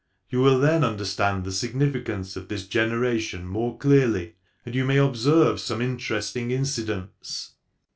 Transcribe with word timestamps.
You 0.31 0.39
will 0.41 0.57
then 0.57 0.83
understand 0.83 1.43
the 1.43 1.51
significance 1.51 2.35
of 2.35 2.47
this 2.47 2.65
generation 2.67 3.45
more 3.45 3.77
clearly, 3.77 4.33
and 4.65 4.73
you 4.73 4.83
may 4.83 4.97
observe 4.97 5.59
some 5.59 5.79
interesting 5.79 6.49
incidents." 6.49 7.51